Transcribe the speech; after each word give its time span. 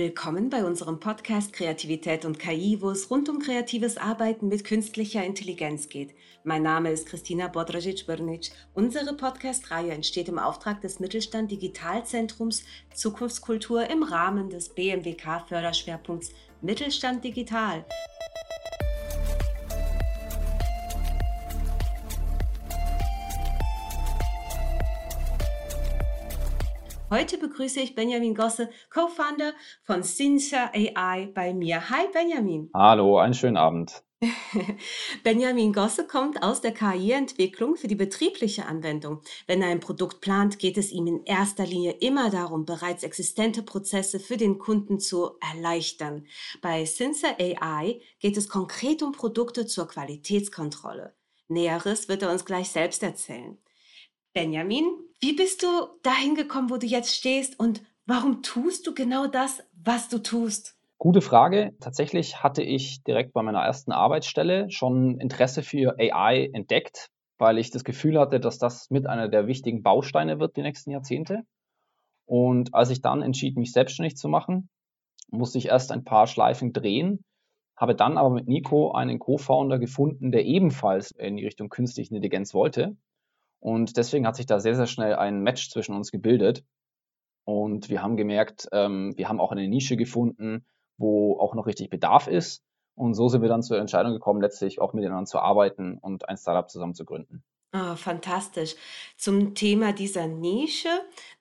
Willkommen 0.00 0.48
bei 0.48 0.64
unserem 0.64 1.00
Podcast 1.00 1.52
Kreativität 1.52 2.24
und 2.24 2.38
KI, 2.38 2.78
wo 2.80 2.90
es 2.90 3.10
rund 3.10 3.28
um 3.28 3.40
kreatives 3.40 3.96
Arbeiten 3.96 4.46
mit 4.46 4.62
künstlicher 4.62 5.24
Intelligenz 5.24 5.88
geht. 5.88 6.14
Mein 6.44 6.62
Name 6.62 6.92
ist 6.92 7.08
Christina 7.08 7.48
Bodrajic-Birnic. 7.48 8.52
Unsere 8.74 9.16
Podcast-Reihe 9.16 9.90
entsteht 9.90 10.28
im 10.28 10.38
Auftrag 10.38 10.80
des 10.82 11.00
Mittelstand 11.00 11.50
Digitalzentrums 11.50 12.62
Zukunftskultur 12.94 13.90
im 13.90 14.04
Rahmen 14.04 14.50
des 14.50 14.68
BMWK-Förderschwerpunkts 14.68 16.30
Mittelstand 16.60 17.24
Digital. 17.24 17.84
Heute 27.10 27.38
begrüße 27.38 27.80
ich 27.80 27.94
Benjamin 27.94 28.34
Gosse, 28.34 28.68
Co-Founder 28.90 29.54
von 29.82 30.02
Sinsa 30.02 30.70
AI 30.74 31.30
bei 31.34 31.54
mir. 31.54 31.88
Hi 31.88 32.06
Benjamin. 32.12 32.68
Hallo, 32.74 33.16
einen 33.18 33.32
schönen 33.32 33.56
Abend. 33.56 34.02
Benjamin 35.24 35.72
Gosse 35.72 36.06
kommt 36.06 36.42
aus 36.42 36.60
der 36.60 36.72
KI-Entwicklung 36.72 37.76
für 37.76 37.88
die 37.88 37.94
betriebliche 37.94 38.66
Anwendung. 38.66 39.22
Wenn 39.46 39.62
er 39.62 39.68
ein 39.68 39.80
Produkt 39.80 40.20
plant, 40.20 40.58
geht 40.58 40.76
es 40.76 40.92
ihm 40.92 41.06
in 41.06 41.24
erster 41.24 41.64
Linie 41.64 41.92
immer 41.92 42.28
darum, 42.28 42.66
bereits 42.66 43.04
existente 43.04 43.62
Prozesse 43.62 44.20
für 44.20 44.36
den 44.36 44.58
Kunden 44.58 45.00
zu 45.00 45.30
erleichtern. 45.40 46.26
Bei 46.60 46.84
Sinsa 46.84 47.28
AI 47.38 48.02
geht 48.20 48.36
es 48.36 48.50
konkret 48.50 49.02
um 49.02 49.12
Produkte 49.12 49.64
zur 49.64 49.88
Qualitätskontrolle. 49.88 51.14
Näheres 51.48 52.10
wird 52.10 52.20
er 52.20 52.30
uns 52.30 52.44
gleich 52.44 52.68
selbst 52.68 53.02
erzählen. 53.02 53.56
Benjamin, 54.34 54.84
wie 55.20 55.34
bist 55.34 55.62
du 55.62 55.66
dahin 56.02 56.34
gekommen, 56.34 56.70
wo 56.70 56.76
du 56.76 56.86
jetzt 56.86 57.14
stehst 57.14 57.58
und 57.58 57.82
warum 58.06 58.42
tust 58.42 58.86
du 58.86 58.94
genau 58.94 59.26
das, 59.26 59.62
was 59.72 60.08
du 60.08 60.18
tust? 60.18 60.76
Gute 60.98 61.20
Frage. 61.20 61.74
Tatsächlich 61.80 62.42
hatte 62.42 62.62
ich 62.62 63.02
direkt 63.04 63.32
bei 63.32 63.42
meiner 63.42 63.60
ersten 63.60 63.92
Arbeitsstelle 63.92 64.70
schon 64.70 65.20
Interesse 65.20 65.62
für 65.62 65.96
AI 65.98 66.50
entdeckt, 66.52 67.08
weil 67.38 67.58
ich 67.58 67.70
das 67.70 67.84
Gefühl 67.84 68.18
hatte, 68.18 68.40
dass 68.40 68.58
das 68.58 68.90
mit 68.90 69.06
einer 69.06 69.28
der 69.28 69.46
wichtigen 69.46 69.82
Bausteine 69.82 70.40
wird 70.40 70.56
die 70.56 70.62
nächsten 70.62 70.90
Jahrzehnte. 70.90 71.42
Und 72.26 72.74
als 72.74 72.90
ich 72.90 73.00
dann 73.00 73.22
entschied, 73.22 73.56
mich 73.56 73.72
selbstständig 73.72 74.16
zu 74.16 74.28
machen, 74.28 74.68
musste 75.30 75.58
ich 75.58 75.66
erst 75.66 75.92
ein 75.92 76.04
paar 76.04 76.26
Schleifen 76.26 76.72
drehen, 76.72 77.24
habe 77.76 77.94
dann 77.94 78.18
aber 78.18 78.30
mit 78.30 78.48
Nico 78.48 78.90
einen 78.90 79.18
Co-Founder 79.18 79.78
gefunden, 79.78 80.32
der 80.32 80.44
ebenfalls 80.44 81.12
in 81.12 81.36
die 81.36 81.44
Richtung 81.44 81.68
künstliche 81.68 82.10
Intelligenz 82.10 82.54
wollte. 82.54 82.96
Und 83.60 83.96
deswegen 83.96 84.26
hat 84.26 84.36
sich 84.36 84.46
da 84.46 84.60
sehr, 84.60 84.74
sehr 84.74 84.86
schnell 84.86 85.16
ein 85.16 85.40
Match 85.42 85.70
zwischen 85.70 85.94
uns 85.94 86.10
gebildet. 86.10 86.64
Und 87.44 87.88
wir 87.88 88.02
haben 88.02 88.16
gemerkt, 88.16 88.68
ähm, 88.72 89.14
wir 89.16 89.28
haben 89.28 89.40
auch 89.40 89.52
eine 89.52 89.66
Nische 89.68 89.96
gefunden, 89.96 90.66
wo 90.98 91.38
auch 91.38 91.54
noch 91.54 91.66
richtig 91.66 91.90
Bedarf 91.90 92.26
ist. 92.28 92.62
Und 92.94 93.14
so 93.14 93.28
sind 93.28 93.42
wir 93.42 93.48
dann 93.48 93.62
zur 93.62 93.78
Entscheidung 93.78 94.12
gekommen, 94.12 94.40
letztlich 94.40 94.80
auch 94.80 94.92
miteinander 94.92 95.26
zu 95.26 95.38
arbeiten 95.38 95.98
und 95.98 96.28
ein 96.28 96.36
Startup 96.36 96.68
zusammen 96.68 96.94
zu 96.94 97.04
gründen. 97.04 97.44
Ah, 97.70 97.96
fantastisch. 97.96 98.76
Zum 99.18 99.54
Thema 99.54 99.92
dieser 99.92 100.26
Nische, 100.26 100.88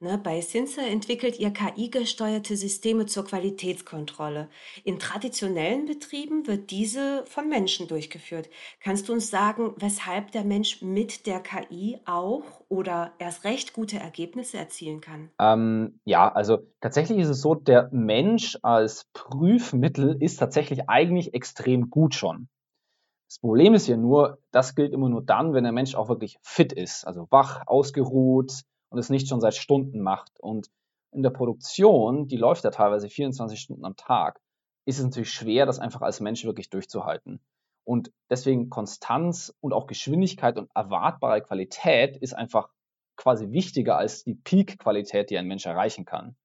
ne, 0.02 0.20
bei 0.22 0.42
Cinza 0.42 0.82
entwickelt 0.82 1.40
ihr 1.40 1.52
KI-gesteuerte 1.52 2.58
Systeme 2.58 3.06
zur 3.06 3.24
Qualitätskontrolle. 3.24 4.50
In 4.84 5.00
traditionellen 5.00 5.86
Betrieben 5.86 6.46
wird 6.46 6.70
diese 6.70 7.24
von 7.28 7.48
Menschen 7.48 7.88
durchgeführt. 7.88 8.50
Kannst 8.82 9.08
du 9.08 9.14
uns 9.14 9.30
sagen, 9.30 9.74
weshalb 9.78 10.32
der 10.32 10.44
Mensch 10.44 10.82
mit 10.82 11.28
der 11.28 11.40
KI 11.40 11.98
auch 12.04 12.62
oder 12.68 13.14
erst 13.20 13.46
recht 13.46 13.72
gute 13.72 13.98
Ergebnisse 13.98 14.58
erzielen 14.58 15.00
kann? 15.00 15.30
Ähm, 15.40 16.02
ja, 16.04 16.30
also 16.30 16.58
tatsächlich 16.82 17.20
ist 17.20 17.30
es 17.30 17.40
so, 17.40 17.56
der 17.56 17.88
Mensch 17.94 18.58
als 18.64 19.06
Prüfmittel 19.14 20.18
ist 20.20 20.36
tatsächlich 20.38 20.90
eigentlich 20.90 21.34
extrem 21.34 21.90
gut 21.90 22.16
schon. 22.16 22.50
Das 23.28 23.40
Problem 23.40 23.74
ist 23.74 23.86
hier 23.86 23.98
nur, 23.98 24.40
das 24.52 24.74
gilt 24.74 24.94
immer 24.94 25.10
nur 25.10 25.22
dann, 25.22 25.54
wenn 25.54 25.64
der 25.64 25.74
Mensch 25.74 25.96
auch 25.96 26.08
wirklich 26.08 26.38
fit 26.44 26.72
ist, 26.72 27.06
also 27.06 27.28
wach, 27.30 27.64
ausgeruht 27.68 28.54
und 28.90 29.00
es 29.00 29.10
nicht 29.10 29.28
schon 29.28 29.42
seit 29.42 29.56
Stunden 29.56 30.02
macht. 30.02 30.40
Und 30.40 30.70
in 31.12 31.24
der 31.24 31.30
Produktion, 31.30 32.28
die 32.28 32.38
läuft 32.38 32.64
ja 32.64 32.72
teilweise 32.72 33.10
24 33.10 33.60
Stunden 33.60 33.86
am 33.86 33.96
Tag, 33.96 34.40
ist 34.86 35.00
es 35.00 35.04
natürlich 35.04 35.32
schwer, 35.32 35.66
das 35.66 35.80
einfach 35.80 36.02
als 36.02 36.22
Mensch 36.22 36.46
wirklich 36.46 36.70
durchzuhalten. 36.70 37.42
Und 37.86 38.12
deswegen 38.30 38.70
Konstanz 38.70 39.54
und 39.60 39.74
auch 39.74 39.88
Geschwindigkeit 39.88 40.58
und 40.58 40.70
erwartbare 40.74 41.42
Qualität 41.42 42.18
ist 42.18 42.34
einfach 42.34 42.70
quasi 43.18 43.52
wichtiger 43.52 43.98
als 43.98 44.24
die 44.24 44.36
Peak-Qualität, 44.36 45.30
die 45.30 45.38
ein 45.38 45.48
Mensch 45.48 45.66
erreichen 45.66 46.06
kann. 46.06 46.38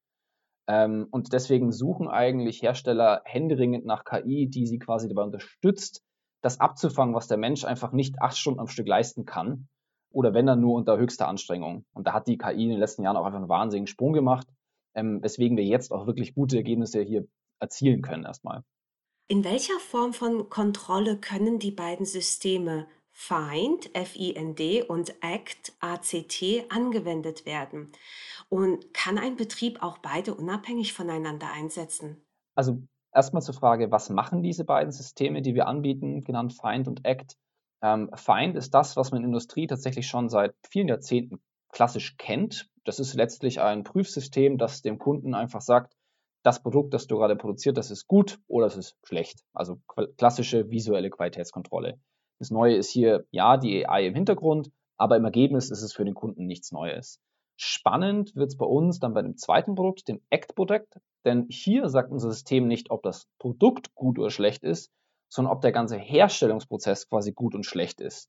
Ähm, 0.68 1.08
und 1.10 1.32
deswegen 1.32 1.70
suchen 1.72 2.08
eigentlich 2.08 2.62
Hersteller 2.62 3.22
händeringend 3.24 3.84
nach 3.84 4.04
KI, 4.04 4.48
die 4.48 4.66
sie 4.66 4.78
quasi 4.78 5.08
dabei 5.08 5.24
unterstützt, 5.24 6.02
das 6.42 6.60
abzufangen, 6.60 7.14
was 7.14 7.28
der 7.28 7.38
Mensch 7.38 7.64
einfach 7.64 7.92
nicht 7.92 8.20
acht 8.20 8.36
Stunden 8.36 8.60
am 8.60 8.68
Stück 8.68 8.86
leisten 8.86 9.24
kann. 9.24 9.68
Oder 10.10 10.34
wenn 10.34 10.44
dann 10.44 10.60
nur 10.60 10.74
unter 10.74 10.98
höchster 10.98 11.26
Anstrengung. 11.26 11.86
Und 11.94 12.06
da 12.06 12.12
hat 12.12 12.26
die 12.26 12.36
KI 12.36 12.64
in 12.64 12.70
den 12.70 12.78
letzten 12.78 13.02
Jahren 13.02 13.16
auch 13.16 13.24
einfach 13.24 13.38
einen 13.38 13.48
wahnsinnigen 13.48 13.86
Sprung 13.86 14.12
gemacht, 14.12 14.46
ähm, 14.94 15.22
weswegen 15.22 15.56
wir 15.56 15.64
jetzt 15.64 15.90
auch 15.90 16.06
wirklich 16.06 16.34
gute 16.34 16.56
Ergebnisse 16.56 17.00
hier 17.00 17.26
erzielen 17.60 18.02
können 18.02 18.24
erstmal. 18.24 18.62
In 19.28 19.44
welcher 19.44 19.78
Form 19.78 20.12
von 20.12 20.50
Kontrolle 20.50 21.16
können 21.16 21.58
die 21.58 21.70
beiden 21.70 22.04
Systeme 22.04 22.86
FIND, 23.12 23.94
F-I-N-D 23.94 24.82
und 24.82 25.14
ACT, 25.22 25.72
A-C-T 25.80 26.66
angewendet 26.68 27.46
werden? 27.46 27.92
Und 28.50 28.92
kann 28.92 29.16
ein 29.16 29.36
Betrieb 29.36 29.82
auch 29.82 29.98
beide 29.98 30.34
unabhängig 30.34 30.92
voneinander 30.92 31.50
einsetzen? 31.50 32.22
Also 32.54 32.82
Erstmal 33.14 33.42
zur 33.42 33.54
Frage, 33.54 33.90
was 33.90 34.08
machen 34.08 34.42
diese 34.42 34.64
beiden 34.64 34.90
Systeme, 34.90 35.42
die 35.42 35.54
wir 35.54 35.66
anbieten, 35.66 36.24
genannt 36.24 36.54
Find 36.54 36.88
und 36.88 37.04
Act? 37.04 37.36
Ähm, 37.82 38.10
Find 38.14 38.56
ist 38.56 38.72
das, 38.72 38.96
was 38.96 39.10
man 39.10 39.18
in 39.18 39.22
der 39.24 39.28
Industrie 39.28 39.66
tatsächlich 39.66 40.06
schon 40.06 40.28
seit 40.28 40.54
vielen 40.68 40.88
Jahrzehnten 40.88 41.40
klassisch 41.70 42.16
kennt. 42.16 42.70
Das 42.84 42.98
ist 42.98 43.14
letztlich 43.14 43.60
ein 43.60 43.84
Prüfsystem, 43.84 44.56
das 44.56 44.82
dem 44.82 44.98
Kunden 44.98 45.34
einfach 45.34 45.60
sagt, 45.60 45.94
das 46.42 46.62
Produkt, 46.62 46.94
das 46.94 47.06
du 47.06 47.16
gerade 47.16 47.36
produziert, 47.36 47.76
das 47.76 47.90
ist 47.90 48.08
gut 48.08 48.40
oder 48.48 48.66
es 48.66 48.76
ist 48.76 48.96
schlecht. 49.04 49.44
Also 49.52 49.78
klassische 50.16 50.70
visuelle 50.70 51.10
Qualitätskontrolle. 51.10 52.00
Das 52.38 52.50
Neue 52.50 52.76
ist 52.76 52.90
hier, 52.90 53.26
ja, 53.30 53.56
die 53.56 53.86
AI 53.86 54.06
im 54.06 54.14
Hintergrund, 54.14 54.70
aber 54.96 55.16
im 55.16 55.24
Ergebnis 55.24 55.70
ist 55.70 55.82
es 55.82 55.92
für 55.92 56.04
den 56.04 56.14
Kunden 56.14 56.46
nichts 56.46 56.72
Neues. 56.72 57.20
Spannend 57.64 58.34
wird 58.34 58.48
es 58.50 58.56
bei 58.56 58.66
uns 58.66 58.98
dann 58.98 59.14
bei 59.14 59.22
dem 59.22 59.36
zweiten 59.36 59.76
Produkt, 59.76 60.08
dem 60.08 60.20
Act-Produkt, 60.30 60.98
denn 61.24 61.46
hier 61.48 61.88
sagt 61.88 62.10
unser 62.10 62.32
System 62.32 62.66
nicht, 62.66 62.90
ob 62.90 63.04
das 63.04 63.28
Produkt 63.38 63.94
gut 63.94 64.18
oder 64.18 64.30
schlecht 64.30 64.64
ist, 64.64 64.90
sondern 65.28 65.54
ob 65.54 65.60
der 65.60 65.70
ganze 65.70 65.96
Herstellungsprozess 65.96 67.08
quasi 67.08 67.30
gut 67.30 67.54
und 67.54 67.64
schlecht 67.64 68.00
ist. 68.00 68.28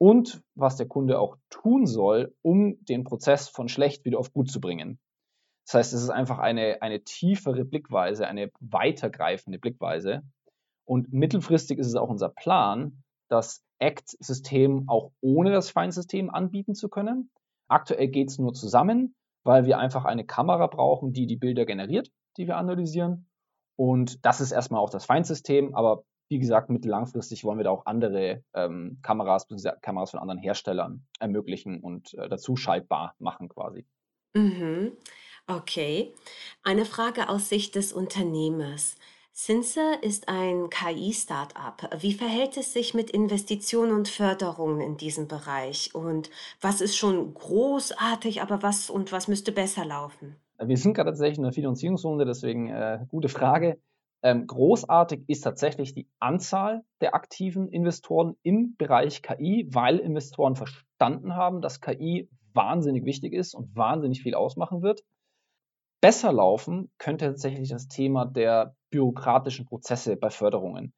Und 0.00 0.44
was 0.54 0.76
der 0.76 0.86
Kunde 0.86 1.18
auch 1.18 1.38
tun 1.50 1.86
soll, 1.86 2.36
um 2.42 2.76
den 2.84 3.02
Prozess 3.02 3.48
von 3.48 3.68
schlecht 3.68 4.04
wieder 4.04 4.20
auf 4.20 4.32
gut 4.32 4.48
zu 4.48 4.60
bringen. 4.60 5.00
Das 5.66 5.74
heißt, 5.74 5.92
es 5.92 6.04
ist 6.04 6.10
einfach 6.10 6.38
eine, 6.38 6.80
eine 6.80 7.02
tiefere 7.02 7.64
Blickweise, 7.64 8.28
eine 8.28 8.52
weitergreifende 8.60 9.58
Blickweise. 9.58 10.22
Und 10.84 11.12
mittelfristig 11.12 11.80
ist 11.80 11.88
es 11.88 11.96
auch 11.96 12.10
unser 12.10 12.28
Plan, 12.28 13.02
das 13.28 13.64
ACT-System 13.80 14.88
auch 14.88 15.10
ohne 15.20 15.50
das 15.50 15.70
Feinsystem 15.70 16.30
anbieten 16.30 16.76
zu 16.76 16.88
können. 16.88 17.32
Aktuell 17.68 18.08
geht 18.08 18.28
es 18.28 18.38
nur 18.38 18.54
zusammen, 18.54 19.14
weil 19.44 19.66
wir 19.66 19.78
einfach 19.78 20.04
eine 20.04 20.24
Kamera 20.24 20.66
brauchen, 20.66 21.12
die 21.12 21.26
die 21.26 21.36
Bilder 21.36 21.64
generiert, 21.64 22.10
die 22.36 22.46
wir 22.46 22.56
analysieren. 22.56 23.28
Und 23.76 24.24
das 24.24 24.40
ist 24.40 24.52
erstmal 24.52 24.80
auch 24.80 24.90
das 24.90 25.04
Feindsystem, 25.04 25.74
aber 25.74 26.04
wie 26.28 26.38
gesagt, 26.38 26.68
mittellangfristig 26.68 27.44
wollen 27.44 27.58
wir 27.58 27.64
da 27.64 27.70
auch 27.70 27.86
andere 27.86 28.42
ähm, 28.52 28.98
Kameras, 29.02 29.46
Kameras 29.80 30.10
von 30.10 30.20
anderen 30.20 30.40
Herstellern 30.40 31.06
ermöglichen 31.20 31.80
und 31.80 32.12
äh, 32.14 32.28
dazu 32.28 32.56
schaltbar 32.56 33.14
machen 33.18 33.48
quasi. 33.48 33.86
Mhm. 34.34 34.92
Okay. 35.46 36.12
Eine 36.62 36.84
Frage 36.84 37.30
aus 37.30 37.48
Sicht 37.48 37.74
des 37.74 37.94
Unternehmers. 37.94 38.96
Cinsa 39.40 39.92
ist 40.02 40.28
ein 40.28 40.68
KI-Startup. 40.68 42.02
Wie 42.02 42.12
verhält 42.12 42.56
es 42.56 42.72
sich 42.72 42.92
mit 42.92 43.08
Investitionen 43.08 43.92
und 43.92 44.08
Förderungen 44.08 44.80
in 44.80 44.96
diesem 44.96 45.28
Bereich? 45.28 45.94
Und 45.94 46.28
was 46.60 46.80
ist 46.80 46.96
schon 46.96 47.34
großartig, 47.34 48.42
aber 48.42 48.64
was 48.64 48.90
und 48.90 49.12
was 49.12 49.28
müsste 49.28 49.52
besser 49.52 49.84
laufen? 49.84 50.34
Wir 50.60 50.76
sind 50.76 50.94
gerade 50.94 51.10
tatsächlich 51.10 51.38
in 51.38 51.44
der 51.44 51.52
Finanzierungsrunde, 51.52 52.24
deswegen 52.24 52.68
äh, 52.68 53.06
gute 53.06 53.28
Frage. 53.28 53.78
Ähm, 54.24 54.48
großartig 54.48 55.22
ist 55.28 55.42
tatsächlich 55.42 55.94
die 55.94 56.08
Anzahl 56.18 56.82
der 57.00 57.14
aktiven 57.14 57.68
Investoren 57.68 58.34
im 58.42 58.74
Bereich 58.76 59.22
KI, 59.22 59.68
weil 59.70 59.98
Investoren 59.98 60.56
verstanden 60.56 61.36
haben, 61.36 61.60
dass 61.62 61.80
KI 61.80 62.28
wahnsinnig 62.54 63.04
wichtig 63.04 63.34
ist 63.34 63.54
und 63.54 63.76
wahnsinnig 63.76 64.20
viel 64.20 64.34
ausmachen 64.34 64.82
wird. 64.82 65.04
Besser 66.00 66.32
laufen 66.32 66.90
könnte 66.98 67.26
tatsächlich 67.26 67.70
das 67.70 67.88
Thema 67.88 68.24
der 68.24 68.76
bürokratischen 68.90 69.66
Prozesse 69.66 70.16
bei 70.16 70.30
Förderungen. 70.30 70.92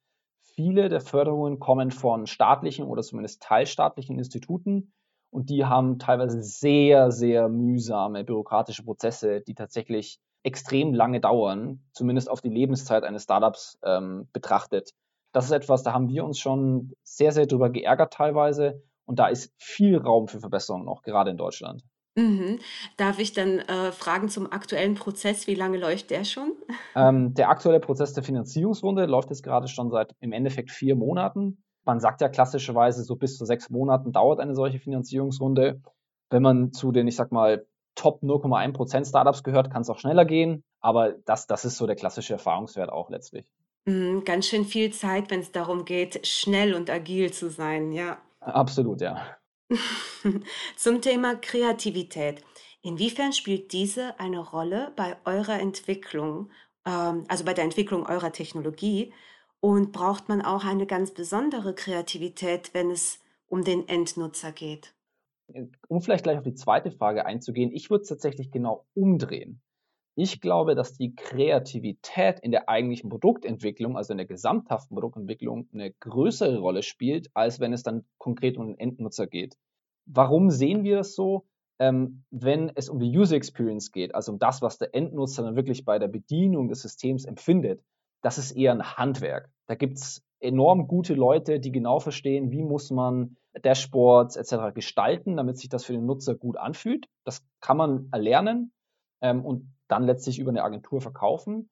Viele 0.55 0.89
der 0.89 1.01
Förderungen 1.01 1.59
kommen 1.59 1.91
von 1.91 2.27
staatlichen 2.27 2.85
oder 2.85 3.01
zumindest 3.01 3.41
teilstaatlichen 3.41 4.19
Instituten 4.19 4.93
und 5.31 5.49
die 5.49 5.65
haben 5.65 5.97
teilweise 5.97 6.43
sehr, 6.43 7.11
sehr 7.11 7.49
mühsame 7.49 8.23
bürokratische 8.23 8.83
Prozesse, 8.83 9.41
die 9.41 9.55
tatsächlich 9.55 10.19
extrem 10.43 10.93
lange 10.93 11.19
dauern, 11.19 11.83
zumindest 11.93 12.29
auf 12.29 12.41
die 12.41 12.49
Lebenszeit 12.49 13.03
eines 13.03 13.23
Startups 13.23 13.79
ähm, 13.83 14.27
betrachtet. 14.33 14.91
Das 15.31 15.45
ist 15.45 15.51
etwas, 15.51 15.83
da 15.83 15.93
haben 15.93 16.09
wir 16.09 16.25
uns 16.25 16.37
schon 16.39 16.93
sehr, 17.03 17.31
sehr 17.31 17.47
drüber 17.47 17.69
geärgert 17.69 18.13
teilweise. 18.13 18.83
Und 19.05 19.19
da 19.19 19.27
ist 19.27 19.53
viel 19.57 19.97
Raum 19.97 20.27
für 20.27 20.39
Verbesserungen 20.39 20.85
noch, 20.85 21.01
gerade 21.01 21.31
in 21.31 21.37
Deutschland. 21.37 21.83
Mhm. 22.15 22.59
Darf 22.97 23.19
ich 23.19 23.33
dann 23.33 23.59
äh, 23.59 23.91
fragen 23.91 24.27
zum 24.27 24.51
aktuellen 24.51 24.95
Prozess, 24.95 25.47
wie 25.47 25.55
lange 25.55 25.77
läuft 25.77 26.09
der 26.09 26.23
schon? 26.23 26.53
Ähm, 26.93 27.33
der 27.33 27.49
aktuelle 27.49 27.79
Prozess 27.79 28.11
der 28.11 28.23
Finanzierungsrunde 28.23 29.05
läuft 29.05 29.29
jetzt 29.29 29.43
gerade 29.43 29.69
schon 29.69 29.89
seit 29.91 30.13
im 30.19 30.33
Endeffekt 30.33 30.71
vier 30.71 30.97
Monaten. 30.97 31.63
Man 31.85 32.01
sagt 32.01 32.19
ja 32.19 32.27
klassischerweise, 32.27 33.03
so 33.03 33.15
bis 33.15 33.37
zu 33.37 33.45
sechs 33.45 33.69
Monaten 33.69 34.11
dauert 34.11 34.41
eine 34.41 34.55
solche 34.55 34.77
Finanzierungsrunde. 34.77 35.81
Wenn 36.29 36.41
man 36.41 36.73
zu 36.73 36.91
den, 36.91 37.07
ich 37.07 37.15
sag 37.15 37.31
mal, 37.31 37.65
Top 37.95 38.23
0,1% 38.23 39.07
Startups 39.07 39.43
gehört, 39.43 39.71
kann 39.71 39.83
es 39.83 39.89
auch 39.89 39.99
schneller 39.99 40.25
gehen. 40.25 40.65
Aber 40.81 41.13
das, 41.25 41.47
das 41.47 41.63
ist 41.63 41.77
so 41.77 41.87
der 41.87 41.95
klassische 41.95 42.33
Erfahrungswert 42.33 42.89
auch 42.89 43.09
letztlich. 43.09 43.45
Mhm, 43.85 44.25
ganz 44.25 44.47
schön 44.47 44.65
viel 44.65 44.91
Zeit, 44.91 45.31
wenn 45.31 45.39
es 45.39 45.53
darum 45.53 45.85
geht, 45.85 46.27
schnell 46.27 46.73
und 46.73 46.89
agil 46.89 47.31
zu 47.31 47.49
sein, 47.49 47.93
ja. 47.93 48.17
Absolut, 48.41 48.99
ja. 48.99 49.37
Zum 50.75 51.01
Thema 51.01 51.35
Kreativität. 51.35 52.43
Inwiefern 52.81 53.33
spielt 53.33 53.73
diese 53.73 54.19
eine 54.19 54.39
Rolle 54.39 54.91
bei 54.95 55.15
eurer 55.25 55.59
Entwicklung, 55.59 56.49
ähm, 56.85 57.25
also 57.27 57.45
bei 57.45 57.53
der 57.53 57.63
Entwicklung 57.63 58.05
eurer 58.05 58.31
Technologie? 58.31 59.13
Und 59.59 59.91
braucht 59.91 60.27
man 60.27 60.41
auch 60.41 60.65
eine 60.65 60.87
ganz 60.87 61.11
besondere 61.11 61.75
Kreativität, 61.75 62.73
wenn 62.73 62.89
es 62.89 63.19
um 63.47 63.63
den 63.63 63.87
Endnutzer 63.87 64.51
geht? 64.51 64.93
um 65.87 66.01
vielleicht 66.01 66.23
gleich 66.23 66.37
auf 66.37 66.43
die 66.43 66.55
zweite 66.55 66.91
Frage 66.91 67.25
einzugehen, 67.25 67.71
ich 67.73 67.89
würde 67.89 68.03
es 68.03 68.07
tatsächlich 68.07 68.51
genau 68.51 68.85
umdrehen. 68.93 69.61
Ich 70.15 70.41
glaube, 70.41 70.75
dass 70.75 70.93
die 70.93 71.15
Kreativität 71.15 72.39
in 72.41 72.51
der 72.51 72.67
eigentlichen 72.67 73.09
Produktentwicklung, 73.09 73.95
also 73.95 74.13
in 74.13 74.17
der 74.17 74.27
gesamthaften 74.27 74.95
Produktentwicklung, 74.95 75.69
eine 75.73 75.91
größere 75.91 76.59
Rolle 76.59 76.83
spielt, 76.83 77.29
als 77.33 77.59
wenn 77.59 77.71
es 77.71 77.83
dann 77.83 78.05
konkret 78.17 78.57
um 78.57 78.67
den 78.67 78.77
Endnutzer 78.77 79.27
geht. 79.27 79.57
Warum 80.05 80.49
sehen 80.49 80.83
wir 80.83 80.97
das 80.97 81.15
so? 81.15 81.45
Ähm, 81.79 82.25
wenn 82.29 82.71
es 82.75 82.89
um 82.89 82.99
die 82.99 83.17
User 83.17 83.35
Experience 83.35 83.91
geht, 83.91 84.13
also 84.13 84.33
um 84.33 84.39
das, 84.39 84.61
was 84.61 84.77
der 84.77 84.93
Endnutzer 84.93 85.43
dann 85.43 85.55
wirklich 85.55 85.85
bei 85.85 85.97
der 85.97 86.09
Bedienung 86.09 86.67
des 86.67 86.81
Systems 86.81 87.25
empfindet, 87.25 87.81
das 88.21 88.37
ist 88.37 88.51
eher 88.51 88.73
ein 88.73 88.97
Handwerk. 88.97 89.49
Da 89.67 89.75
gibt 89.75 89.97
es 89.97 90.21
enorm 90.39 90.87
gute 90.87 91.13
Leute, 91.13 91.59
die 91.59 91.71
genau 91.71 91.99
verstehen, 91.99 92.51
wie 92.51 92.63
muss 92.63 92.91
man 92.91 93.37
Dashboards 93.53 94.35
etc. 94.35 94.73
gestalten, 94.73 95.37
damit 95.37 95.57
sich 95.57 95.69
das 95.69 95.85
für 95.85 95.93
den 95.93 96.05
Nutzer 96.05 96.35
gut 96.35 96.57
anfühlt. 96.57 97.07
Das 97.23 97.43
kann 97.61 97.77
man 97.77 98.09
erlernen 98.11 98.71
ähm, 99.21 99.45
und 99.45 99.73
dann 99.91 100.05
letztlich 100.05 100.39
über 100.39 100.49
eine 100.49 100.63
Agentur 100.63 101.01
verkaufen. 101.01 101.69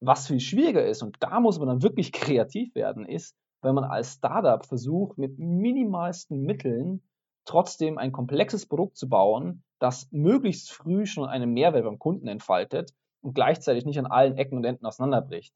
Was 0.00 0.26
viel 0.26 0.40
schwieriger 0.40 0.84
ist, 0.84 1.02
und 1.02 1.16
da 1.20 1.40
muss 1.40 1.58
man 1.58 1.68
dann 1.68 1.82
wirklich 1.82 2.12
kreativ 2.12 2.74
werden, 2.74 3.06
ist, 3.06 3.36
wenn 3.62 3.74
man 3.74 3.84
als 3.84 4.14
Startup 4.14 4.64
versucht, 4.64 5.16
mit 5.16 5.38
minimalsten 5.38 6.42
Mitteln 6.42 7.02
trotzdem 7.44 7.98
ein 7.98 8.12
komplexes 8.12 8.66
Produkt 8.66 8.96
zu 8.96 9.08
bauen, 9.08 9.62
das 9.78 10.08
möglichst 10.10 10.72
früh 10.72 11.06
schon 11.06 11.28
einen 11.28 11.52
Mehrwert 11.52 11.84
beim 11.84 11.98
Kunden 11.98 12.28
entfaltet 12.28 12.92
und 13.20 13.34
gleichzeitig 13.34 13.84
nicht 13.84 13.98
an 13.98 14.06
allen 14.06 14.36
Ecken 14.36 14.58
und 14.58 14.64
Enden 14.64 14.86
auseinanderbricht. 14.86 15.54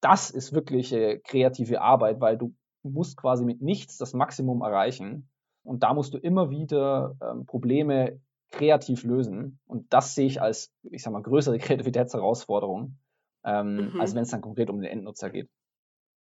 Das 0.00 0.30
ist 0.30 0.52
wirklich 0.52 0.92
äh, 0.92 1.18
kreative 1.18 1.80
Arbeit, 1.80 2.20
weil 2.20 2.36
du 2.36 2.54
musst 2.82 3.16
quasi 3.16 3.44
mit 3.44 3.62
nichts 3.62 3.96
das 3.96 4.12
Maximum 4.12 4.62
erreichen. 4.62 5.28
Und 5.64 5.82
da 5.82 5.94
musst 5.94 6.14
du 6.14 6.18
immer 6.18 6.50
wieder 6.50 7.16
ähm, 7.20 7.46
Probleme 7.46 8.20
kreativ 8.50 9.02
lösen. 9.04 9.58
Und 9.66 9.92
das 9.92 10.14
sehe 10.14 10.26
ich 10.26 10.40
als, 10.40 10.72
ich 10.82 11.02
sag 11.02 11.12
mal, 11.12 11.22
größere 11.22 11.58
Kreativitätsherausforderung, 11.58 12.98
ähm, 13.44 13.92
mhm. 13.92 14.00
als 14.00 14.14
wenn 14.14 14.22
es 14.22 14.30
dann 14.30 14.40
konkret 14.40 14.70
um 14.70 14.80
den 14.80 14.90
Endnutzer 14.90 15.30
geht. 15.30 15.48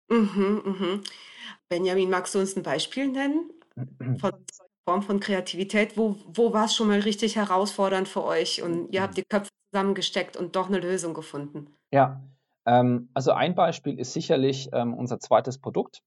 Mhm, 0.10 0.62
mhm. 0.66 1.01
Benjamin, 1.69 2.10
magst 2.10 2.36
du 2.36 2.39
uns 2.39 2.56
ein 2.56 2.63
Beispiel 2.63 3.07
nennen 3.07 3.50
von 4.19 4.33
Form 4.88 5.01
von 5.01 5.19
Kreativität? 5.19 5.98
Wo, 5.98 6.16
wo 6.27 6.54
war 6.54 6.66
es 6.66 6.75
schon 6.75 6.88
mal 6.88 7.00
richtig 7.00 7.36
herausfordernd 7.36 8.07
für 8.07 8.24
euch 8.24 8.62
und 8.62 8.94
ihr 8.94 9.01
habt 9.01 9.18
die 9.18 9.24
Köpfe 9.24 9.50
zusammengesteckt 9.72 10.38
und 10.38 10.56
doch 10.56 10.68
eine 10.68 10.80
Lösung 10.80 11.13
gefunden? 11.13 11.75
Ja, 11.92 12.22
ähm, 12.66 13.10
also 13.13 13.31
ein 13.31 13.56
Beispiel 13.56 14.00
ist 14.00 14.13
sicherlich 14.13 14.69
ähm, 14.74 14.94
unser 14.94 15.19
zweites 15.19 15.57
Produkt 15.57 16.01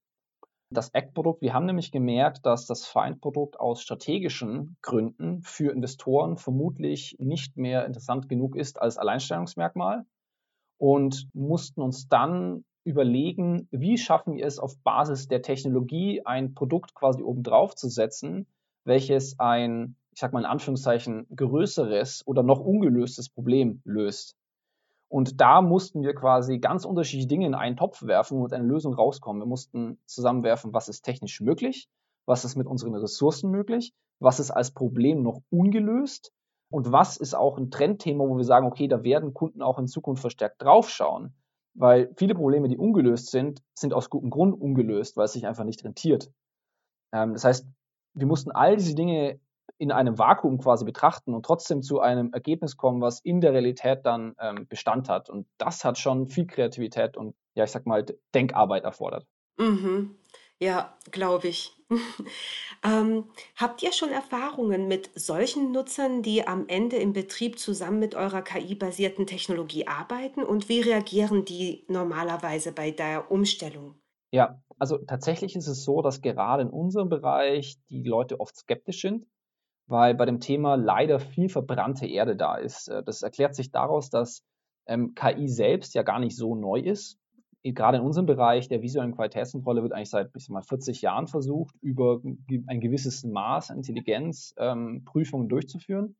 das 0.69 0.89
Act-Produkt. 0.89 1.41
Wir 1.41 1.53
haben 1.53 1.65
nämlich 1.65 1.91
gemerkt, 1.91 2.45
dass 2.45 2.65
das 2.65 2.85
Find-Produkt 2.85 3.59
aus 3.59 3.81
strategischen 3.81 4.77
Gründen 4.81 5.41
für 5.41 5.71
Investoren 5.71 6.37
vermutlich 6.37 7.15
nicht 7.19 7.57
mehr 7.57 7.85
interessant 7.85 8.29
genug 8.29 8.55
ist 8.55 8.81
als 8.81 8.97
Alleinstellungsmerkmal 8.97 10.05
und 10.77 11.27
mussten 11.33 11.81
uns 11.81 12.07
dann 12.07 12.63
überlegen, 12.83 13.67
wie 13.71 13.97
schaffen 13.97 14.35
wir 14.35 14.45
es 14.45 14.59
auf 14.59 14.77
Basis 14.83 15.27
der 15.27 15.41
Technologie 15.41 16.25
ein 16.25 16.53
Produkt 16.53 16.93
quasi 16.95 17.21
obendrauf 17.21 17.75
zu 17.75 17.89
setzen, 17.89 18.47
welches 18.85 19.39
ein, 19.39 19.95
ich 20.13 20.19
sag 20.19 20.33
mal 20.33 20.39
in 20.39 20.45
Anführungszeichen, 20.45 21.27
größeres 21.35 22.25
oder 22.25 22.43
noch 22.43 22.59
ungelöstes 22.59 23.29
Problem 23.29 23.81
löst. 23.83 24.38
Und 25.09 25.41
da 25.41 25.61
mussten 25.61 26.03
wir 26.03 26.13
quasi 26.13 26.59
ganz 26.59 26.85
unterschiedliche 26.85 27.27
Dinge 27.27 27.47
in 27.47 27.55
einen 27.55 27.75
Topf 27.75 28.03
werfen 28.03 28.41
und 28.41 28.53
eine 28.53 28.63
Lösung 28.65 28.93
rauskommen. 28.93 29.41
Wir 29.41 29.47
mussten 29.47 29.99
zusammenwerfen, 30.05 30.71
was 30.71 30.87
ist 30.87 31.01
technisch 31.01 31.41
möglich, 31.41 31.89
was 32.27 32.45
ist 32.45 32.55
mit 32.55 32.67
unseren 32.67 32.93
Ressourcen 32.93 33.49
möglich, 33.49 33.93
was 34.19 34.39
ist 34.39 34.51
als 34.51 34.71
Problem 34.71 35.23
noch 35.23 35.41
ungelöst 35.49 36.31
und 36.71 36.91
was 36.91 37.17
ist 37.17 37.33
auch 37.33 37.57
ein 37.57 37.71
Trendthema, 37.71 38.23
wo 38.23 38.37
wir 38.37 38.43
sagen, 38.43 38.67
okay, 38.67 38.87
da 38.87 39.03
werden 39.03 39.33
Kunden 39.33 39.63
auch 39.63 39.79
in 39.79 39.87
Zukunft 39.87 40.21
verstärkt 40.21 40.61
draufschauen. 40.61 41.33
Weil 41.73 42.13
viele 42.15 42.35
Probleme, 42.35 42.67
die 42.67 42.77
ungelöst 42.77 43.31
sind, 43.31 43.63
sind 43.73 43.93
aus 43.93 44.11
gutem 44.11 44.29
Grund 44.29 44.59
ungelöst, 44.59 45.17
weil 45.17 45.25
es 45.25 45.33
sich 45.33 45.47
einfach 45.47 45.63
nicht 45.63 45.83
rentiert. 45.83 46.31
Ähm, 47.11 47.33
das 47.33 47.45
heißt, 47.45 47.67
wir 48.13 48.27
mussten 48.27 48.51
all 48.51 48.75
diese 48.75 48.93
Dinge 48.93 49.39
in 49.77 49.91
einem 49.91 50.17
Vakuum 50.17 50.57
quasi 50.57 50.85
betrachten 50.85 51.33
und 51.33 51.45
trotzdem 51.45 51.81
zu 51.81 51.99
einem 51.99 52.33
Ergebnis 52.33 52.77
kommen, 52.77 53.01
was 53.01 53.19
in 53.21 53.41
der 53.41 53.53
Realität 53.53 54.05
dann 54.05 54.35
ähm, 54.39 54.67
Bestand 54.67 55.09
hat. 55.09 55.29
Und 55.29 55.47
das 55.57 55.85
hat 55.85 55.97
schon 55.97 56.27
viel 56.27 56.47
Kreativität 56.47 57.17
und 57.17 57.35
ja, 57.53 57.63
ich 57.63 57.71
sag 57.71 57.85
mal, 57.85 58.05
Denkarbeit 58.33 58.83
erfordert. 58.83 59.25
Mhm. 59.57 60.15
Ja, 60.59 60.97
glaube 61.11 61.47
ich. 61.47 61.75
ähm, 62.83 63.25
habt 63.55 63.81
ihr 63.81 63.93
schon 63.93 64.09
Erfahrungen 64.09 64.87
mit 64.87 65.09
solchen 65.15 65.71
Nutzern, 65.71 66.21
die 66.21 66.45
am 66.45 66.67
Ende 66.67 66.97
im 66.97 67.13
Betrieb 67.13 67.57
zusammen 67.57 67.99
mit 67.99 68.13
eurer 68.13 68.41
KI-basierten 68.41 69.25
Technologie 69.25 69.87
arbeiten? 69.87 70.43
Und 70.43 70.67
wie 70.69 70.81
reagieren 70.81 71.45
die 71.45 71.85
normalerweise 71.87 72.73
bei 72.73 72.91
der 72.91 73.31
Umstellung? 73.31 73.95
Ja, 74.31 74.61
also 74.77 74.97
tatsächlich 74.97 75.55
ist 75.55 75.67
es 75.67 75.83
so, 75.83 76.01
dass 76.01 76.21
gerade 76.21 76.61
in 76.63 76.69
unserem 76.69 77.09
Bereich 77.09 77.77
die 77.89 78.03
Leute 78.03 78.39
oft 78.39 78.55
skeptisch 78.55 79.01
sind 79.01 79.25
weil 79.89 80.13
bei 80.13 80.25
dem 80.25 80.39
Thema 80.39 80.75
leider 80.75 81.19
viel 81.19 81.49
verbrannte 81.49 82.05
Erde 82.05 82.35
da 82.35 82.55
ist. 82.55 82.87
Äh, 82.87 83.03
das 83.03 83.21
erklärt 83.21 83.55
sich 83.55 83.71
daraus, 83.71 84.09
dass 84.09 84.43
ähm, 84.87 85.15
KI 85.15 85.47
selbst 85.47 85.93
ja 85.95 86.03
gar 86.03 86.19
nicht 86.19 86.35
so 86.35 86.55
neu 86.55 86.79
ist. 86.79 87.17
Gerade 87.63 87.97
in 87.97 88.03
unserem 88.03 88.25
Bereich 88.25 88.69
der 88.69 88.81
visuellen 88.81 89.13
Qualitätskontrolle 89.13 89.83
wird 89.83 89.91
eigentlich 89.91 90.09
seit 90.09 90.29
ich 90.33 90.47
mal, 90.47 90.61
40 90.61 91.01
Jahren 91.01 91.27
versucht, 91.27 91.75
über 91.81 92.21
ein 92.67 92.79
gewisses 92.79 93.25
Maß 93.25 93.71
Intelligenz 93.71 94.53
ähm, 94.57 95.03
Prüfungen 95.03 95.49
durchzuführen. 95.49 96.15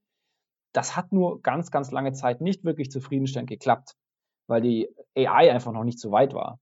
Das 0.74 0.98
hat 0.98 1.14
nur 1.14 1.42
ganz, 1.42 1.72
ganz 1.72 1.92
lange 1.92 2.12
Zeit 2.12 2.42
nicht 2.42 2.66
wirklich 2.66 2.92
zufriedenstellend 2.92 3.50
geklappt, 3.50 3.94
weil 4.48 4.62
die 4.62 4.90
AI 5.16 5.52
einfach 5.52 5.72
noch 5.72 5.86
nicht 5.86 6.00
so 6.00 6.12
weit 6.12 6.34
war. 6.34 6.60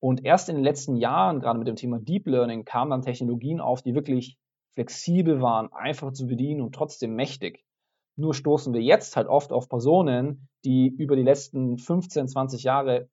Und 0.00 0.24
erst 0.24 0.48
in 0.48 0.56
den 0.56 0.64
letzten 0.64 0.96
Jahren, 0.96 1.40
gerade 1.40 1.58
mit 1.58 1.68
dem 1.68 1.76
Thema 1.76 1.98
Deep 1.98 2.26
Learning, 2.26 2.64
kamen 2.64 2.90
dann 2.90 3.02
Technologien 3.02 3.60
auf, 3.60 3.82
die 3.82 3.94
wirklich 3.94 4.38
flexibel 4.76 5.40
waren, 5.40 5.72
einfach 5.72 6.12
zu 6.12 6.26
bedienen 6.26 6.60
und 6.60 6.74
trotzdem 6.74 7.16
mächtig. 7.16 7.64
Nur 8.14 8.34
stoßen 8.34 8.74
wir 8.74 8.82
jetzt 8.82 9.16
halt 9.16 9.26
oft 9.26 9.50
auf 9.50 9.68
Personen, 9.68 10.48
die 10.64 10.88
über 10.88 11.16
die 11.16 11.22
letzten 11.22 11.78
15, 11.78 12.28
20 12.28 12.62
Jahre 12.62 13.08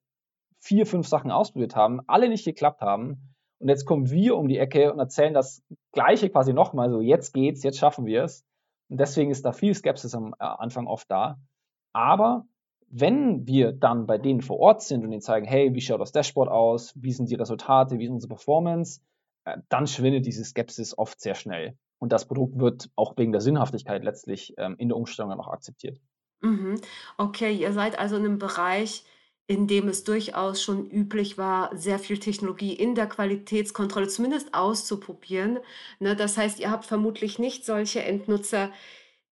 vier, 0.60 0.86
fünf 0.86 1.08
Sachen 1.08 1.30
ausprobiert 1.30 1.74
haben, 1.74 2.00
alle 2.06 2.28
nicht 2.28 2.44
geklappt 2.44 2.82
haben. 2.82 3.34
Und 3.60 3.68
jetzt 3.68 3.86
kommen 3.86 4.10
wir 4.10 4.36
um 4.36 4.48
die 4.48 4.58
Ecke 4.58 4.92
und 4.92 4.98
erzählen 4.98 5.32
das 5.32 5.62
Gleiche 5.92 6.28
quasi 6.28 6.52
nochmal, 6.52 6.90
so 6.90 7.00
jetzt 7.00 7.32
geht's, 7.32 7.62
jetzt 7.62 7.78
schaffen 7.78 8.04
wir 8.04 8.24
es. 8.24 8.44
Und 8.90 9.00
deswegen 9.00 9.30
ist 9.30 9.44
da 9.44 9.52
viel 9.52 9.74
Skepsis 9.74 10.14
am 10.14 10.34
äh, 10.38 10.44
Anfang 10.44 10.86
oft 10.86 11.10
da. 11.10 11.38
Aber 11.94 12.44
wenn 12.90 13.46
wir 13.46 13.72
dann 13.72 14.06
bei 14.06 14.18
denen 14.18 14.42
vor 14.42 14.58
Ort 14.58 14.82
sind 14.82 15.02
und 15.02 15.12
ihnen 15.12 15.22
zeigen, 15.22 15.46
hey, 15.46 15.74
wie 15.74 15.80
schaut 15.80 16.00
das 16.00 16.12
Dashboard 16.12 16.50
aus, 16.50 16.92
wie 16.94 17.12
sind 17.12 17.30
die 17.30 17.36
Resultate, 17.36 17.98
wie 17.98 18.04
ist 18.04 18.10
unsere 18.10 18.34
Performance, 18.34 19.00
dann 19.68 19.86
schwindet 19.86 20.26
diese 20.26 20.44
Skepsis 20.44 20.96
oft 20.96 21.20
sehr 21.20 21.34
schnell. 21.34 21.76
Und 21.98 22.12
das 22.12 22.26
Produkt 22.26 22.58
wird 22.58 22.90
auch 22.96 23.16
wegen 23.16 23.32
der 23.32 23.40
Sinnhaftigkeit 23.40 24.04
letztlich 24.04 24.54
ähm, 24.58 24.74
in 24.78 24.88
der 24.88 24.96
Umstellung 24.96 25.30
dann 25.30 25.40
auch 25.40 25.48
akzeptiert. 25.48 26.00
Mhm. 26.40 26.80
Okay, 27.16 27.54
ihr 27.54 27.72
seid 27.72 27.98
also 27.98 28.16
in 28.16 28.24
einem 28.24 28.38
Bereich, 28.38 29.04
in 29.46 29.66
dem 29.66 29.88
es 29.88 30.04
durchaus 30.04 30.62
schon 30.62 30.90
üblich 30.90 31.38
war, 31.38 31.74
sehr 31.76 31.98
viel 31.98 32.18
Technologie 32.18 32.72
in 32.72 32.94
der 32.94 33.06
Qualitätskontrolle 33.06 34.08
zumindest 34.08 34.54
auszuprobieren. 34.54 35.58
Ne, 36.00 36.16
das 36.16 36.36
heißt, 36.36 36.60
ihr 36.60 36.70
habt 36.70 36.84
vermutlich 36.84 37.38
nicht 37.38 37.64
solche 37.64 38.02
Endnutzer, 38.02 38.70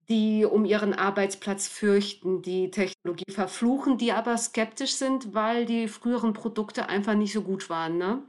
die 0.09 0.45
um 0.45 0.65
ihren 0.65 0.95
Arbeitsplatz 0.95 1.69
fürchten, 1.69 2.43
die 2.43 2.71
Technologie 2.71 3.31
verfluchen, 3.31 3.99
die 3.99 4.13
aber 4.13 4.37
skeptisch 4.37 4.95
sind, 4.95 5.35
weil 5.35 5.65
die 5.65 5.89
früheren 5.89 6.33
Produkte 6.33 6.89
einfach 6.89 7.15
nicht 7.15 7.33
so 7.33 7.43
gut 7.43 7.71
waren, 7.71 7.99
ne? 7.99 8.23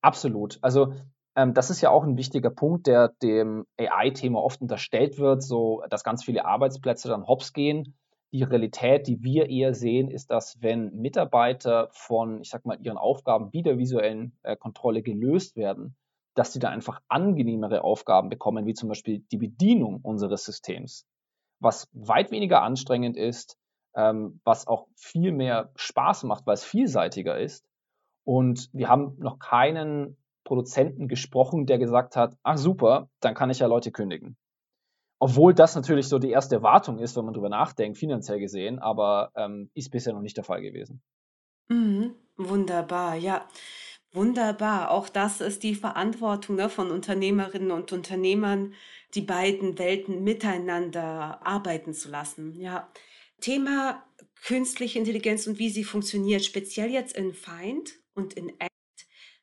Absolut. 0.00 0.58
Also 0.62 0.94
ähm, 1.38 1.54
das 1.54 1.70
ist 1.70 1.80
ja 1.80 1.90
auch 1.90 2.02
ein 2.02 2.16
wichtiger 2.16 2.50
Punkt, 2.50 2.88
der 2.88 3.10
dem 3.22 3.64
AI-Thema 3.78 4.42
oft 4.42 4.60
unterstellt 4.60 5.18
wird, 5.18 5.42
so 5.42 5.84
dass 5.88 6.02
ganz 6.02 6.24
viele 6.24 6.44
Arbeitsplätze 6.44 7.08
dann 7.08 7.28
hops 7.28 7.52
gehen. 7.52 7.94
Die 8.32 8.42
Realität, 8.42 9.06
die 9.06 9.22
wir 9.22 9.48
eher 9.48 9.72
sehen, 9.72 10.10
ist, 10.10 10.32
dass 10.32 10.60
wenn 10.60 10.92
Mitarbeiter 10.96 11.88
von, 11.92 12.40
ich 12.40 12.50
sag 12.50 12.66
mal, 12.66 12.78
ihren 12.82 12.98
Aufgaben 12.98 13.52
wie 13.52 13.62
der 13.62 13.78
visuellen 13.78 14.36
äh, 14.42 14.56
Kontrolle 14.56 15.02
gelöst 15.02 15.56
werden, 15.56 15.96
dass 16.34 16.52
sie 16.52 16.58
da 16.58 16.70
einfach 16.70 17.00
angenehmere 17.08 17.84
Aufgaben 17.84 18.28
bekommen, 18.28 18.66
wie 18.66 18.74
zum 18.74 18.88
Beispiel 18.88 19.20
die 19.30 19.38
Bedienung 19.38 20.00
unseres 20.02 20.44
Systems 20.44 21.06
was 21.60 21.88
weit 21.92 22.30
weniger 22.30 22.62
anstrengend 22.62 23.16
ist, 23.16 23.56
ähm, 23.94 24.40
was 24.44 24.66
auch 24.66 24.86
viel 24.94 25.32
mehr 25.32 25.70
Spaß 25.76 26.24
macht, 26.24 26.46
weil 26.46 26.54
es 26.54 26.64
vielseitiger 26.64 27.38
ist. 27.38 27.64
Und 28.24 28.68
wir 28.72 28.88
haben 28.88 29.16
noch 29.18 29.38
keinen 29.38 30.16
Produzenten 30.48 31.08
gesprochen, 31.08 31.66
der 31.66 31.78
gesagt 31.78 32.16
hat, 32.16 32.36
ach 32.42 32.56
super, 32.56 33.10
dann 33.20 33.34
kann 33.34 33.50
ich 33.50 33.58
ja 33.58 33.66
Leute 33.66 33.92
kündigen. 33.92 34.36
Obwohl 35.20 35.52
das 35.52 35.74
natürlich 35.74 36.08
so 36.08 36.18
die 36.18 36.30
erste 36.30 36.56
Erwartung 36.56 36.98
ist, 36.98 37.16
wenn 37.16 37.24
man 37.24 37.34
drüber 37.34 37.50
nachdenkt, 37.50 37.98
finanziell 37.98 38.40
gesehen, 38.40 38.78
aber 38.78 39.30
ähm, 39.36 39.70
ist 39.74 39.90
bisher 39.90 40.14
noch 40.14 40.22
nicht 40.22 40.36
der 40.36 40.44
Fall 40.44 40.62
gewesen. 40.62 41.02
Mhm, 41.68 42.14
wunderbar, 42.36 43.14
ja. 43.14 43.46
Wunderbar. 44.12 44.90
Auch 44.90 45.10
das 45.10 45.42
ist 45.42 45.62
die 45.62 45.74
Verantwortung 45.74 46.56
ne, 46.56 46.70
von 46.70 46.90
Unternehmerinnen 46.90 47.70
und 47.70 47.92
Unternehmern, 47.92 48.72
die 49.14 49.20
beiden 49.20 49.78
Welten 49.78 50.24
miteinander 50.24 51.46
arbeiten 51.46 51.92
zu 51.92 52.08
lassen. 52.08 52.58
Ja. 52.58 52.90
Thema 53.40 54.02
künstliche 54.42 54.98
Intelligenz 54.98 55.46
und 55.46 55.58
wie 55.58 55.68
sie 55.68 55.84
funktioniert, 55.84 56.42
speziell 56.42 56.90
jetzt 56.90 57.14
in 57.16 57.34
Find 57.34 57.92
und 58.14 58.32
in. 58.32 58.52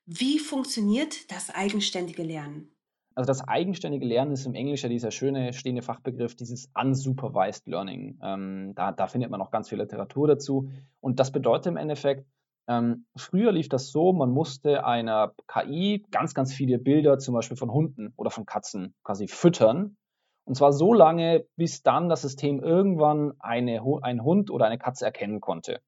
Wie 0.07 0.37
funktioniert 0.37 1.31
das 1.31 1.49
eigenständige 1.49 2.21
Lernen? 2.21 2.71
Also 3.15 3.27
das 3.27 3.47
eigenständige 3.47 4.05
Lernen 4.05 4.33
ist 4.33 4.45
im 4.45 4.53
Englischen 4.53 4.91
dieser 4.91 5.09
schöne 5.09 5.51
stehende 5.53 5.81
Fachbegriff, 5.81 6.35
dieses 6.35 6.69
unsupervised 6.79 7.65
Learning. 7.65 8.19
Ähm, 8.21 8.73
da, 8.75 8.91
da 8.91 9.07
findet 9.07 9.31
man 9.31 9.41
auch 9.41 9.49
ganz 9.49 9.69
viel 9.69 9.79
Literatur 9.79 10.27
dazu. 10.27 10.69
Und 10.99 11.19
das 11.19 11.31
bedeutet 11.31 11.67
im 11.67 11.77
Endeffekt, 11.77 12.27
ähm, 12.67 13.05
früher 13.15 13.51
lief 13.51 13.67
das 13.69 13.89
so, 13.89 14.13
man 14.13 14.29
musste 14.29 14.85
einer 14.85 15.33
KI 15.47 16.05
ganz, 16.11 16.35
ganz 16.35 16.53
viele 16.53 16.77
Bilder 16.77 17.17
zum 17.17 17.33
Beispiel 17.33 17.57
von 17.57 17.71
Hunden 17.71 18.13
oder 18.15 18.29
von 18.29 18.45
Katzen 18.45 18.93
quasi 19.03 19.27
füttern. 19.27 19.97
Und 20.43 20.55
zwar 20.55 20.73
so 20.73 20.93
lange, 20.93 21.47
bis 21.55 21.81
dann 21.81 22.09
das 22.09 22.21
System 22.21 22.61
irgendwann 22.61 23.33
eine, 23.39 23.81
einen 24.03 24.23
Hund 24.23 24.51
oder 24.51 24.65
eine 24.65 24.77
Katze 24.77 25.05
erkennen 25.05 25.41
konnte. 25.41 25.79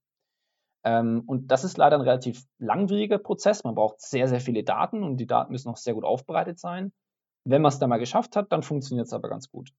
Ähm, 0.87 1.23
und 1.25 1.51
das 1.51 1.63
ist 1.63 1.77
leider 1.77 1.97
ein 1.97 2.01
relativ 2.01 2.45
langwieriger 2.59 3.17
Prozess. 3.17 3.63
Man 3.63 3.75
braucht 3.75 3.99
sehr, 3.99 4.27
sehr 4.27 4.39
viele 4.39 4.63
Daten 4.63 5.03
und 5.03 5.17
die 5.17 5.27
Daten 5.27 5.51
müssen 5.51 5.69
auch 5.69 5.77
sehr 5.77 5.93
gut 5.93 6.05
aufbereitet 6.05 6.59
sein. 6.59 6.93
Wenn 7.43 7.61
man 7.61 7.69
es 7.69 7.79
dann 7.79 7.89
mal 7.89 7.97
geschafft 7.97 8.35
hat, 8.35 8.51
dann 8.51 8.63
funktioniert 8.63 9.07
es 9.07 9.13
aber 9.13 9.29
ganz 9.29 9.49
gut. 9.49 9.71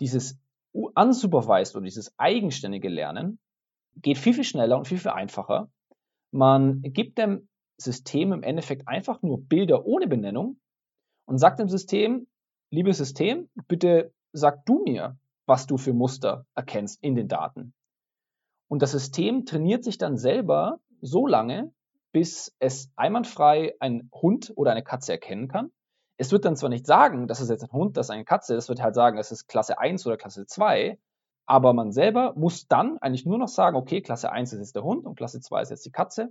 Dieses 0.00 0.38
unsupervised 0.72 1.74
oder 1.74 1.84
dieses 1.84 2.12
eigenständige 2.18 2.88
Lernen 2.88 3.40
geht 3.96 4.18
viel, 4.18 4.34
viel 4.34 4.44
schneller 4.44 4.78
und 4.78 4.86
viel, 4.86 4.98
viel 4.98 5.10
einfacher 5.10 5.68
man 6.30 6.82
gibt 6.82 7.18
dem 7.18 7.48
System 7.78 8.32
im 8.32 8.42
Endeffekt 8.42 8.88
einfach 8.88 9.22
nur 9.22 9.40
Bilder 9.40 9.86
ohne 9.86 10.06
Benennung 10.06 10.60
und 11.26 11.38
sagt 11.38 11.58
dem 11.58 11.68
System, 11.68 12.26
liebes 12.70 12.98
System, 12.98 13.48
bitte 13.68 14.12
sag 14.32 14.64
du 14.66 14.82
mir, 14.84 15.18
was 15.46 15.66
du 15.66 15.78
für 15.78 15.94
Muster 15.94 16.44
erkennst 16.54 17.02
in 17.02 17.14
den 17.14 17.28
Daten. 17.28 17.72
Und 18.68 18.82
das 18.82 18.92
System 18.92 19.46
trainiert 19.46 19.84
sich 19.84 19.98
dann 19.98 20.16
selber 20.16 20.78
so 21.00 21.26
lange, 21.26 21.72
bis 22.12 22.54
es 22.58 22.90
einwandfrei 22.96 23.74
einen 23.80 24.10
Hund 24.12 24.52
oder 24.56 24.70
eine 24.70 24.82
Katze 24.82 25.12
erkennen 25.12 25.48
kann. 25.48 25.70
Es 26.16 26.32
wird 26.32 26.44
dann 26.44 26.56
zwar 26.56 26.70
nicht 26.70 26.86
sagen, 26.86 27.28
das 27.28 27.40
ist 27.40 27.48
jetzt 27.48 27.62
ein 27.62 27.72
Hund, 27.72 27.96
das 27.96 28.06
ist 28.06 28.10
eine 28.10 28.24
Katze, 28.24 28.56
es 28.56 28.68
wird 28.68 28.82
halt 28.82 28.94
sagen, 28.94 29.18
es 29.18 29.30
ist 29.30 29.46
Klasse 29.46 29.78
1 29.78 30.06
oder 30.06 30.16
Klasse 30.16 30.46
2, 30.46 30.98
aber 31.46 31.72
man 31.72 31.92
selber 31.92 32.34
muss 32.36 32.66
dann 32.66 32.98
eigentlich 32.98 33.24
nur 33.24 33.38
noch 33.38 33.48
sagen, 33.48 33.76
okay, 33.76 34.02
Klasse 34.02 34.30
1 34.30 34.52
ist 34.52 34.58
jetzt 34.58 34.74
der 34.74 34.82
Hund 34.82 35.06
und 35.06 35.16
Klasse 35.16 35.40
2 35.40 35.62
ist 35.62 35.70
jetzt 35.70 35.86
die 35.86 35.92
Katze. 35.92 36.30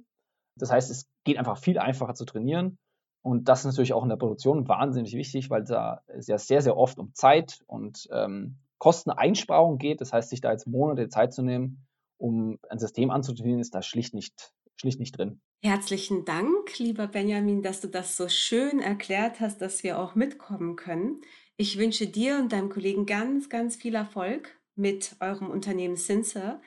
Das 0.56 0.72
heißt, 0.72 0.92
es 0.92 1.08
geht 1.24 1.38
einfach 1.38 1.58
viel 1.58 1.80
einfacher 1.80 2.16
zu 2.16 2.26
trainieren. 2.26 2.78
Und 3.24 3.50
das 3.50 3.60
ist 3.60 3.66
natürlich 3.66 3.94
auch 3.94 4.04
in 4.04 4.10
der 4.10 4.16
Produktion 4.16 4.68
wahnsinnig 4.68 5.14
wichtig, 5.14 5.50
weil 5.50 5.64
da 5.64 6.02
es 6.08 6.28
ja 6.28 6.38
sehr, 6.38 6.62
sehr 6.62 6.78
oft 6.78 7.00
um 7.00 7.14
Zeit 7.14 7.62
und 7.66 8.08
ähm, 8.12 8.58
Kosteneinsparung 8.78 9.78
geht. 9.78 10.02
Das 10.02 10.14
heißt, 10.14 10.30
sich 10.30 10.42
da 10.42 10.52
jetzt 10.52 10.68
Monate 10.68 11.10
Zeit 11.10 11.34
zu 11.34 11.42
nehmen, 11.42 11.87
um 12.18 12.60
ein 12.70 12.80
System 12.80 13.10
anzutrainieren, 13.10 13.62
ist 13.62 13.76
da 13.76 13.82
schlicht 13.82 14.14
nicht, 14.14 14.54
schlicht 14.76 15.00
nicht 15.00 15.18
drin. 15.18 15.42
Herzlichen 15.62 16.24
Dank, 16.26 16.78
lieber 16.78 17.08
Benjamin, 17.08 17.64
dass 17.64 17.82
du 17.82 17.88
das 17.88 18.16
so 18.16 18.30
schön 18.30 18.80
erklärt 18.80 19.40
hast, 19.40 19.62
dass 19.62 19.84
wir 19.84 20.00
auch 20.00 20.16
mitkommen 20.16 20.76
können. 20.76 21.22
Ich 21.58 21.80
wünsche 21.80 22.08
dir 22.08 22.38
und 22.38 22.52
deinem 22.52 22.70
Kollegen 22.70 23.08
ganz, 23.08 23.50
ganz 23.50 23.76
viel 23.76 23.96
Erfolg 23.96 24.56
mit 24.76 25.16
eurem 25.20 25.50
Unternehmen 25.50 25.96
Sincer. 25.96 26.62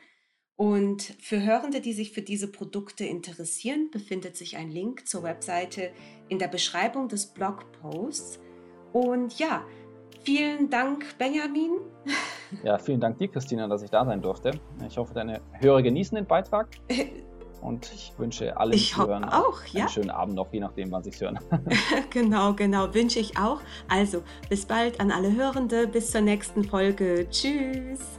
Und 0.57 1.03
für 1.21 1.43
Hörende, 1.43 1.81
die 1.81 1.93
sich 1.93 2.11
für 2.13 2.23
diese 2.23 2.51
Produkte 2.51 3.05
interessieren, 3.05 3.91
befindet 3.91 4.37
sich 4.37 4.57
ein 4.57 4.71
Link 4.71 5.07
zur 5.07 5.23
Webseite 5.23 5.93
in 6.29 6.39
der 6.39 6.49
Beschreibung 6.49 7.09
des 7.09 7.27
Blogposts. 7.27 8.41
Und 8.93 9.39
ja, 9.39 9.65
vielen 10.23 10.69
Dank, 10.69 11.17
Benjamin. 11.17 11.73
Ja, 12.65 12.79
vielen 12.79 13.01
Dank 13.01 13.19
dir, 13.19 13.29
Christina, 13.29 13.69
dass 13.69 13.83
ich 13.83 13.91
da 13.91 14.05
sein 14.05 14.21
durfte. 14.21 14.53
Ich 14.87 14.97
hoffe, 14.99 15.15
deine 15.15 15.41
Hörer 15.61 15.83
genießen 15.83 16.17
den 16.17 16.27
Beitrag. 16.27 16.69
Und 17.61 17.91
ich 17.93 18.13
wünsche 18.17 18.57
allen 18.57 18.73
ich 18.73 18.93
Zuhörern 18.93 19.25
auch, 19.25 19.65
ja? 19.67 19.81
einen 19.81 19.89
schönen 19.91 20.11
Abend 20.11 20.35
noch, 20.35 20.53
je 20.53 20.61
nachdem, 20.61 20.91
wann 20.91 21.03
sie 21.03 21.11
es 21.11 21.21
hören. 21.21 21.39
genau, 22.11 22.55
genau, 22.55 22.93
wünsche 22.95 23.19
ich 23.19 23.37
auch. 23.39 23.61
Also, 23.89 24.23
bis 24.49 24.65
bald 24.65 24.99
an 25.01 25.11
alle 25.11 25.35
Hörende, 25.35 25.87
bis 25.87 26.11
zur 26.11 26.23
nächsten 26.23 26.65
Folge. 26.65 27.27
Tschüss. 27.31 28.19